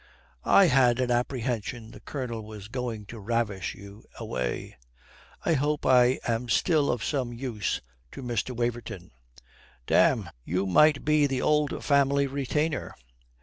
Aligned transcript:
"I 0.49 0.65
had 0.65 0.99
an 0.99 1.11
apprehension 1.11 1.91
the 1.91 1.99
Colonel 1.99 2.41
was 2.41 2.69
going 2.69 3.05
to 3.05 3.19
ravish 3.19 3.75
you 3.75 4.03
away." 4.17 4.75
"I 5.45 5.53
hope 5.53 5.85
I 5.85 6.17
am 6.27 6.49
still 6.49 6.89
of 6.91 7.03
some 7.03 7.31
use 7.33 7.81
to 8.13 8.23
Mr. 8.23 8.49
Waverton." 8.57 9.11
"Damme, 9.85 10.31
you 10.43 10.65
might 10.65 11.05
be 11.05 11.27
the 11.27 11.43
old 11.43 11.85
family 11.85 12.25
retainer. 12.25 12.95